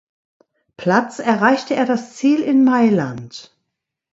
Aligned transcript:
Platz 0.77 1.19
erreichte 1.19 1.75
er 1.75 1.85
das 1.85 2.15
Ziel 2.15 2.39
in 2.41 2.63
Mailand. 2.63 3.53